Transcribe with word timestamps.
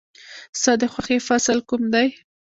ستا 0.59 0.73
د 0.81 0.83
خوښې 0.93 1.17
فصل 1.27 1.57
کوم 1.69 1.83
دی؟ 1.93 2.07